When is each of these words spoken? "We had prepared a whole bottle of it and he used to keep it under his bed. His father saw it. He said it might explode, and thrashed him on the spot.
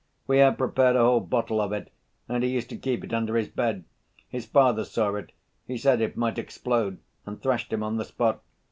"We 0.25 0.39
had 0.39 0.57
prepared 0.57 0.95
a 0.95 1.03
whole 1.03 1.19
bottle 1.19 1.61
of 1.61 1.71
it 1.71 1.91
and 2.27 2.43
he 2.43 2.49
used 2.49 2.69
to 2.69 2.75
keep 2.75 3.03
it 3.03 3.13
under 3.13 3.35
his 3.37 3.49
bed. 3.49 3.83
His 4.27 4.47
father 4.47 4.83
saw 4.83 5.13
it. 5.13 5.31
He 5.67 5.77
said 5.77 6.01
it 6.01 6.17
might 6.17 6.39
explode, 6.39 6.97
and 7.23 7.39
thrashed 7.39 7.71
him 7.71 7.83
on 7.83 7.97
the 7.97 8.05
spot. 8.05 8.41